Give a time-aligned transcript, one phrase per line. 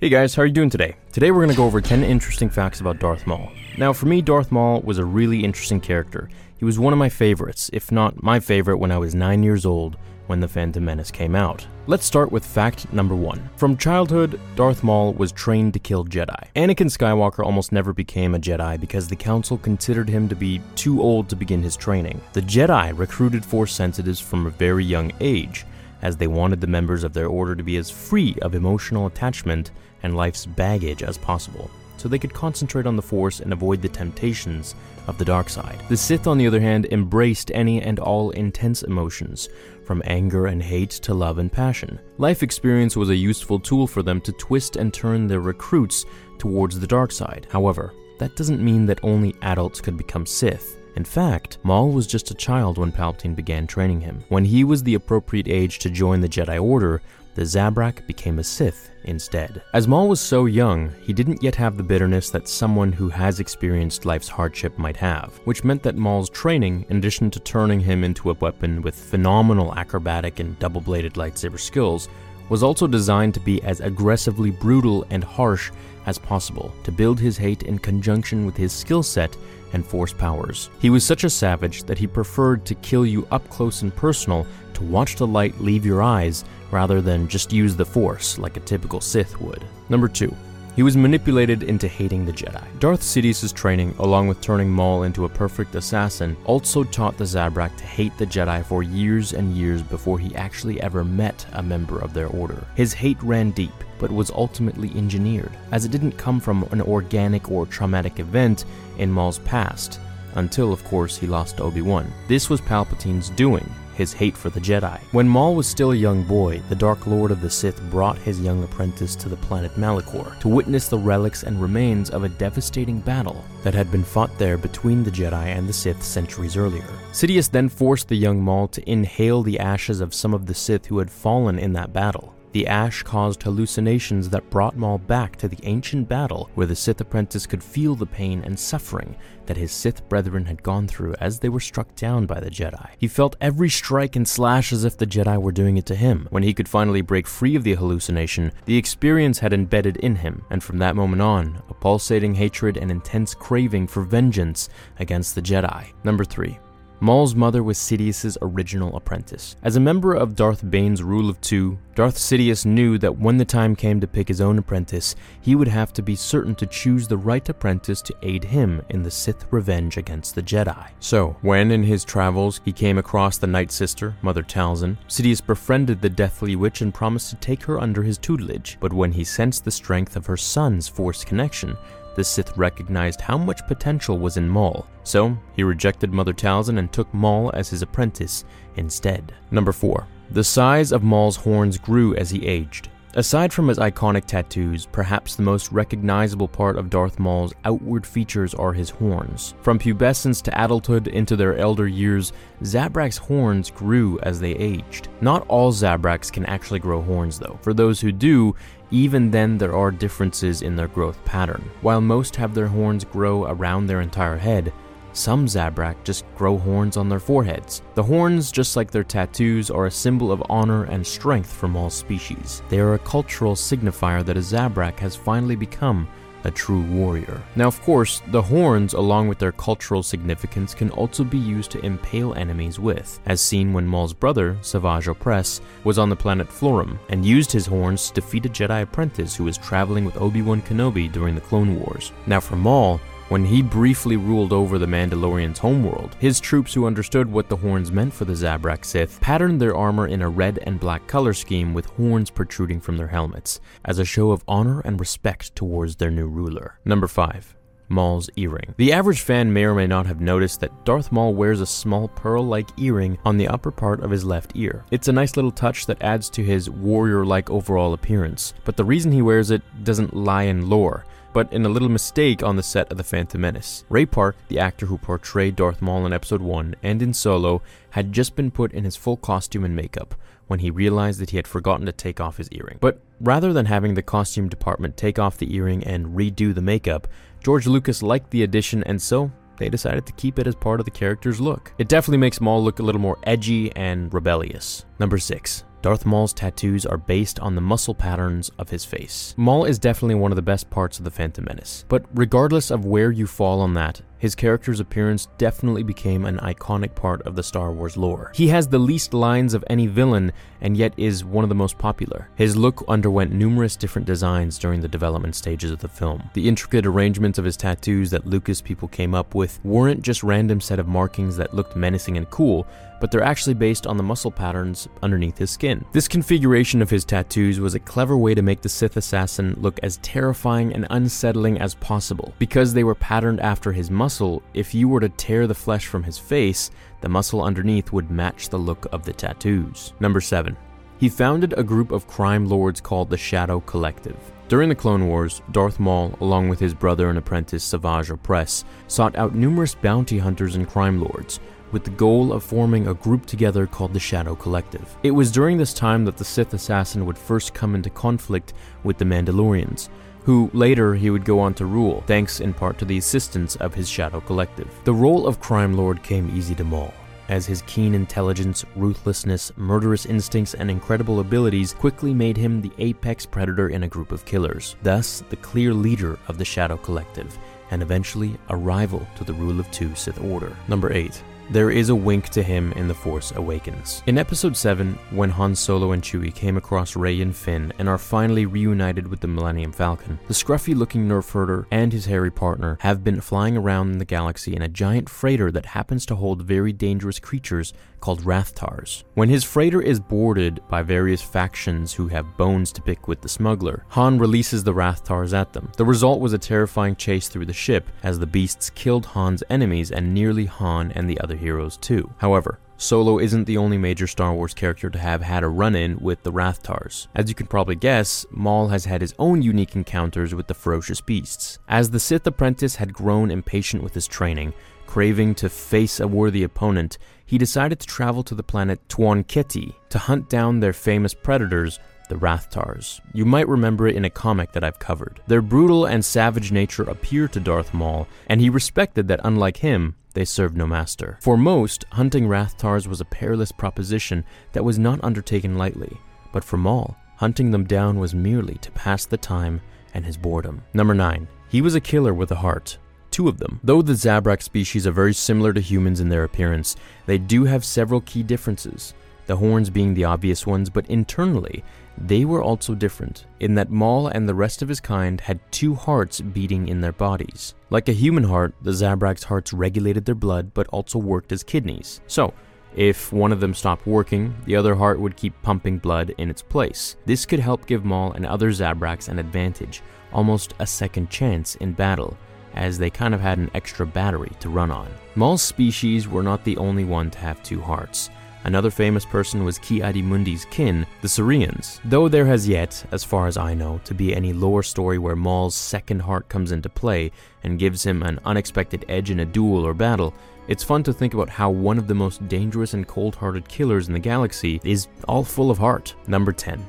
[0.00, 0.94] Hey guys, how are you doing today?
[1.10, 3.50] Today we're going to go over 10 interesting facts about Darth Maul.
[3.78, 6.30] Now, for me, Darth Maul was a really interesting character.
[6.56, 9.66] He was one of my favorites, if not my favorite, when I was 9 years
[9.66, 9.96] old
[10.28, 11.66] when The Phantom Menace came out.
[11.88, 13.50] Let's start with fact number one.
[13.56, 16.44] From childhood, Darth Maul was trained to kill Jedi.
[16.54, 21.02] Anakin Skywalker almost never became a Jedi because the Council considered him to be too
[21.02, 22.20] old to begin his training.
[22.34, 25.64] The Jedi recruited Force sensitives from a very young age,
[26.02, 29.70] as they wanted the members of their order to be as free of emotional attachment
[30.02, 33.88] and life's baggage as possible so they could concentrate on the Force and avoid the
[33.88, 34.74] temptations
[35.06, 35.82] of the dark side.
[35.88, 39.48] The Sith, on the other hand, embraced any and all intense emotions,
[39.84, 41.98] from anger and hate to love and passion.
[42.18, 46.04] Life experience was a useful tool for them to twist and turn their recruits
[46.38, 47.46] towards the dark side.
[47.50, 50.76] However, that doesn't mean that only adults could become Sith.
[50.98, 54.24] In fact, Maul was just a child when Palpatine began training him.
[54.30, 57.02] When he was the appropriate age to join the Jedi Order,
[57.36, 59.62] the Zabrak became a Sith instead.
[59.72, 63.38] As Maul was so young, he didn't yet have the bitterness that someone who has
[63.38, 68.02] experienced life's hardship might have, which meant that Maul's training, in addition to turning him
[68.02, 72.08] into a weapon with phenomenal acrobatic and double bladed lightsaber skills,
[72.48, 75.70] was also designed to be as aggressively brutal and harsh
[76.06, 79.36] as possible, to build his hate in conjunction with his skill set
[79.72, 80.70] and force powers.
[80.80, 84.46] He was such a savage that he preferred to kill you up close and personal
[84.74, 88.60] to watch the light leave your eyes rather than just use the Force like a
[88.60, 89.64] typical Sith would.
[89.88, 90.34] Number 2.
[90.78, 92.64] He was manipulated into hating the Jedi.
[92.78, 97.76] Darth Sidious's training, along with turning Maul into a perfect assassin, also taught the Zabrak
[97.78, 101.98] to hate the Jedi for years and years before he actually ever met a member
[101.98, 102.64] of their order.
[102.76, 107.50] His hate ran deep, but was ultimately engineered, as it didn't come from an organic
[107.50, 108.64] or traumatic event
[108.98, 109.98] in Maul's past,
[110.36, 112.06] until, of course, he lost Obi Wan.
[112.28, 114.98] This was Palpatine's doing, his hate for the Jedi.
[115.12, 118.40] When Maul was still a young boy, the Dark Lord of the Sith brought his
[118.40, 123.00] young apprentice to the planet Malachor to witness the relics and remains of a devastating
[123.00, 126.86] battle that had been fought there between the Jedi and the Sith centuries earlier.
[127.12, 130.86] Sidious then forced the young Maul to inhale the ashes of some of the Sith
[130.86, 132.37] who had fallen in that battle.
[132.58, 137.00] The ash caused hallucinations that brought Maul back to the ancient battle where the Sith
[137.00, 139.14] apprentice could feel the pain and suffering
[139.46, 142.88] that his Sith brethren had gone through as they were struck down by the Jedi.
[142.98, 146.26] He felt every strike and slash as if the Jedi were doing it to him.
[146.30, 150.44] When he could finally break free of the hallucination, the experience had embedded in him,
[150.50, 155.42] and from that moment on, a pulsating hatred and intense craving for vengeance against the
[155.42, 155.92] Jedi.
[156.02, 156.58] Number 3.
[157.00, 159.54] Maul's mother was Sidious's original apprentice.
[159.62, 163.44] As a member of Darth Bane's Rule of Two, Darth Sidious knew that when the
[163.44, 167.06] time came to pick his own apprentice, he would have to be certain to choose
[167.06, 170.88] the right apprentice to aid him in the Sith revenge against the Jedi.
[170.98, 176.00] So, when in his travels he came across the Night Sister, Mother Talzin, Sidious befriended
[176.00, 178.76] the Deathly Witch and promised to take her under his tutelage.
[178.80, 181.76] But when he sensed the strength of her son's Force connection,
[182.18, 186.92] the Sith recognized how much potential was in Maul, so he rejected Mother Talzin and
[186.92, 189.32] took Maul as his apprentice instead.
[189.52, 190.04] Number 4.
[190.32, 192.90] The size of Maul's horns grew as he aged.
[193.14, 198.54] Aside from his iconic tattoos, perhaps the most recognizable part of Darth Maul's outward features
[198.54, 199.54] are his horns.
[199.62, 205.08] From pubescence to adulthood into their elder years, Zabrak's horns grew as they aged.
[205.22, 207.58] Not all Zabraks can actually grow horns though.
[207.62, 208.54] For those who do,
[208.90, 211.70] even then there are differences in their growth pattern.
[211.80, 214.70] While most have their horns grow around their entire head,
[215.12, 217.82] some Zabrak just grow horns on their foreheads.
[217.94, 221.90] The horns, just like their tattoos, are a symbol of honor and strength from all
[221.90, 222.62] species.
[222.68, 226.08] They are a cultural signifier that a Zabrak has finally become
[226.44, 227.42] a true warrior.
[227.56, 231.84] Now, of course, the horns, along with their cultural significance, can also be used to
[231.84, 236.98] impale enemies with, as seen when Maul's brother, Savage Opress, was on the planet Florrum
[237.08, 241.10] and used his horns to defeat a Jedi apprentice who was traveling with Obi-Wan Kenobi
[241.10, 242.12] during the Clone Wars.
[242.26, 247.30] Now, for Maul, when he briefly ruled over the Mandalorian's homeworld, his troops who understood
[247.30, 250.80] what the horns meant for the Zabrak Sith patterned their armor in a red and
[250.80, 254.98] black color scheme with horns protruding from their helmets, as a show of honor and
[254.98, 256.78] respect towards their new ruler.
[256.84, 257.54] Number 5.
[257.90, 258.74] Maul's earring.
[258.76, 262.08] The average fan may or may not have noticed that Darth Maul wears a small
[262.08, 264.84] pearl like earring on the upper part of his left ear.
[264.90, 268.84] It's a nice little touch that adds to his warrior like overall appearance, but the
[268.84, 272.62] reason he wears it doesn't lie in lore but in a little mistake on the
[272.62, 273.84] set of The Phantom Menace.
[273.88, 278.12] Ray Park, the actor who portrayed Darth Maul in Episode 1 and in Solo, had
[278.12, 280.14] just been put in his full costume and makeup
[280.46, 282.78] when he realized that he had forgotten to take off his earring.
[282.80, 287.06] But rather than having the costume department take off the earring and redo the makeup,
[287.42, 290.86] George Lucas liked the addition and so they decided to keep it as part of
[290.86, 291.72] the character's look.
[291.78, 294.84] It definitely makes Maul look a little more edgy and rebellious.
[294.98, 295.64] Number 6.
[295.80, 299.32] Darth Maul's tattoos are based on the muscle patterns of his face.
[299.36, 302.84] Maul is definitely one of the best parts of the Phantom Menace, but regardless of
[302.84, 307.42] where you fall on that, his character's appearance definitely became an iconic part of the
[307.42, 308.32] Star Wars lore.
[308.34, 311.78] He has the least lines of any villain and yet is one of the most
[311.78, 312.28] popular.
[312.34, 316.30] His look underwent numerous different designs during the development stages of the film.
[316.34, 320.60] The intricate arrangements of his tattoos that Lucas people came up with weren't just random
[320.60, 322.66] set of markings that looked menacing and cool,
[323.00, 325.84] but they're actually based on the muscle patterns underneath his skin.
[325.92, 329.78] This configuration of his tattoos was a clever way to make the Sith assassin look
[329.82, 332.34] as terrifying and unsettling as possible.
[332.38, 334.07] Because they were patterned after his muscle,
[334.54, 336.70] if you were to tear the flesh from his face,
[337.00, 339.92] the muscle underneath would match the look of the tattoos.
[340.00, 340.56] Number 7.
[340.98, 344.16] He founded a group of crime lords called the Shadow Collective.
[344.48, 349.14] During the Clone Wars, Darth Maul, along with his brother and apprentice Savage Opress, sought
[349.14, 351.38] out numerous bounty hunters and crime lords,
[351.70, 354.96] with the goal of forming a group together called the Shadow Collective.
[355.02, 358.54] It was during this time that the Sith assassin would first come into conflict
[358.84, 359.90] with the Mandalorians,
[360.28, 363.72] who later he would go on to rule, thanks in part to the assistance of
[363.72, 364.68] his Shadow Collective.
[364.84, 366.92] The role of Crime Lord came easy to Maul
[367.30, 373.24] as his keen intelligence, ruthlessness, murderous instincts, and incredible abilities quickly made him the apex
[373.24, 377.38] predator in a group of killers, thus, the clear leader of the Shadow Collective,
[377.70, 380.54] and eventually a rival to the Rule of Two Sith Order.
[380.68, 384.02] Number 8 there is a wink to him in The Force Awakens.
[384.06, 387.96] In Episode 7, when Han Solo and Chewie came across Rey and Finn and are
[387.96, 392.76] finally reunited with the Millennium Falcon, the scruffy looking nerf herder and his hairy partner
[392.80, 396.42] have been flying around in the galaxy in a giant freighter that happens to hold
[396.42, 399.04] very dangerous creatures called Rathtars.
[399.14, 403.28] When his freighter is boarded by various factions who have bones to pick with the
[403.28, 405.70] smuggler, Han releases the Rathtars at them.
[405.76, 409.90] The result was a terrifying chase through the ship as the beasts killed Han's enemies
[409.90, 412.10] and nearly Han and the other heroes too.
[412.18, 415.98] However, Solo isn't the only major Star Wars character to have had a run in
[415.98, 417.08] with the Rathtars.
[417.12, 421.00] As you can probably guess, Maul has had his own unique encounters with the ferocious
[421.00, 421.58] beasts.
[421.68, 424.54] As the Sith apprentice had grown impatient with his training,
[424.88, 426.96] craving to face a worthy opponent,
[427.26, 431.78] he decided to travel to the planet Twon Ketee to hunt down their famous predators,
[432.08, 432.98] the Rathtars.
[433.12, 435.20] You might remember it in a comic that I've covered.
[435.26, 439.94] Their brutal and savage nature appeared to Darth Maul, and he respected that unlike him,
[440.14, 441.18] they served no master.
[441.20, 445.98] For most, hunting Rathtars was a perilous proposition that was not undertaken lightly,
[446.32, 449.60] but for Maul, hunting them down was merely to pass the time
[449.92, 450.62] and his boredom.
[450.72, 451.28] Number 9.
[451.50, 452.78] He was a killer with a heart.
[453.18, 453.58] Two of them.
[453.64, 456.76] Though the Zabrak species are very similar to humans in their appearance,
[457.06, 458.94] they do have several key differences
[459.26, 461.64] the horns being the obvious ones, but internally,
[461.98, 465.74] they were also different, in that Maul and the rest of his kind had two
[465.74, 467.56] hearts beating in their bodies.
[467.70, 472.00] Like a human heart, the Zabrak's hearts regulated their blood but also worked as kidneys.
[472.06, 472.32] So,
[472.76, 476.42] if one of them stopped working, the other heart would keep pumping blood in its
[476.42, 476.96] place.
[477.04, 481.72] This could help give Maul and other Zabraks an advantage, almost a second chance in
[481.72, 482.16] battle,
[482.58, 484.88] as they kind of had an extra battery to run on.
[485.14, 488.10] Maul's species were not the only one to have two hearts.
[488.44, 491.80] Another famous person was Ki-Adi-Mundi's kin, the Cereans.
[491.84, 495.16] Though there has yet, as far as I know, to be any lore story where
[495.16, 497.10] Maul's second heart comes into play
[497.42, 500.14] and gives him an unexpected edge in a duel or battle,
[500.46, 503.92] it's fun to think about how one of the most dangerous and cold-hearted killers in
[503.92, 505.94] the galaxy is all full of heart.
[506.06, 506.64] Number 10.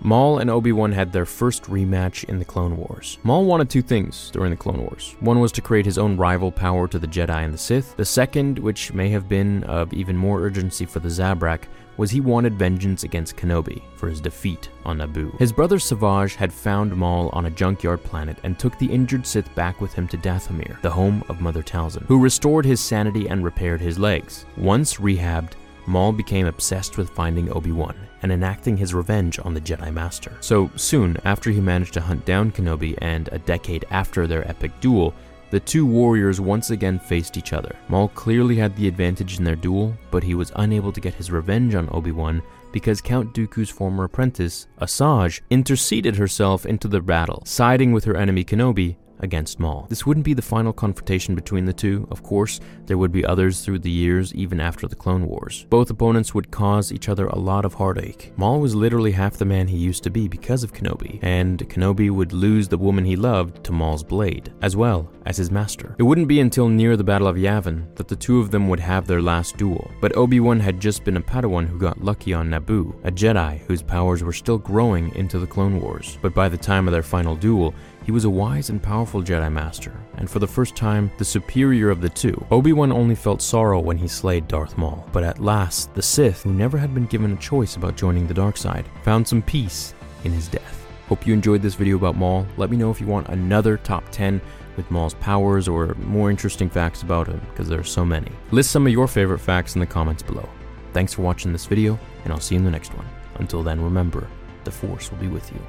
[0.00, 3.18] Maul and Obi-Wan had their first rematch in the Clone Wars.
[3.22, 5.16] Maul wanted two things during the Clone Wars.
[5.20, 7.96] One was to create his own rival power to the Jedi and the Sith.
[7.96, 11.62] The second, which may have been of even more urgency for the Zabrak,
[11.96, 15.36] was he wanted vengeance against Kenobi for his defeat on Naboo.
[15.38, 19.52] His brother Savage had found Maul on a junkyard planet and took the injured Sith
[19.54, 23.42] back with him to Dathomir, the home of Mother Talzin, who restored his sanity and
[23.42, 24.44] repaired his legs.
[24.56, 25.52] Once rehabbed,
[25.86, 30.36] Maul became obsessed with finding Obi-Wan and enacting his revenge on the Jedi Master.
[30.40, 34.72] So soon after he managed to hunt down Kenobi and a decade after their epic
[34.80, 35.14] duel,
[35.50, 37.76] the two warriors once again faced each other.
[37.88, 41.30] Maul clearly had the advantage in their duel, but he was unable to get his
[41.30, 47.92] revenge on Obi-Wan because Count Dooku's former apprentice, Asajj, interceded herself into the battle, siding
[47.92, 49.86] with her enemy Kenobi against Maul.
[49.88, 53.60] This wouldn't be the final confrontation between the two, of course, there would be others
[53.60, 55.66] through the years, even after the Clone Wars.
[55.70, 58.32] Both opponents would cause each other a lot of heartache.
[58.36, 62.10] Maul was literally half the man he used to be because of Kenobi, and Kenobi
[62.10, 65.94] would lose the woman he loved to Maul's blade, as well as his master.
[65.98, 68.80] It wouldn't be until near the Battle of Yavin that the two of them would
[68.80, 72.50] have their last duel, but Obi-Wan had just been a Padawan who got lucky on
[72.50, 76.18] Naboo, a Jedi whose powers were still growing into the Clone Wars.
[76.22, 77.74] But by the time of their final duel,
[78.06, 81.90] he was a wise and powerful Jedi Master, and for the first time, the superior
[81.90, 82.46] of the two.
[82.52, 86.52] Obi-Wan only felt sorrow when he slayed Darth Maul, but at last, the Sith, who
[86.52, 90.30] never had been given a choice about joining the dark side, found some peace in
[90.30, 90.86] his death.
[91.08, 92.46] Hope you enjoyed this video about Maul.
[92.56, 94.40] Let me know if you want another top 10
[94.76, 98.30] with Maul's powers or more interesting facts about him, because there are so many.
[98.52, 100.48] List some of your favorite facts in the comments below.
[100.92, 103.06] Thanks for watching this video, and I'll see you in the next one.
[103.40, 104.28] Until then, remember,
[104.62, 105.60] the Force will be with you,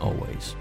[0.00, 0.56] always.